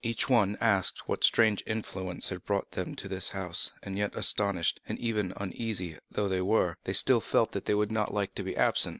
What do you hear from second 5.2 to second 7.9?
uneasy though they were, they still felt that they